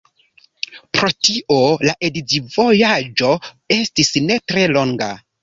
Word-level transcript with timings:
Pro 0.97 1.09
tio 1.27 1.57
la 1.89 1.93
edziĝovojaĝo 2.09 3.31
estis 3.79 4.13
ne 4.31 4.41
tre 4.51 4.67
longa. 4.75 5.13